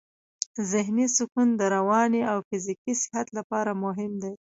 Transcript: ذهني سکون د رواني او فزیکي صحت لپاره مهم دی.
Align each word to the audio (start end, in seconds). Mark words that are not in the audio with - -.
ذهني 0.71 1.05
سکون 1.17 1.47
د 1.55 1.61
رواني 1.75 2.21
او 2.31 2.37
فزیکي 2.47 2.93
صحت 3.03 3.27
لپاره 3.37 3.71
مهم 3.83 4.11
دی. 4.21 4.33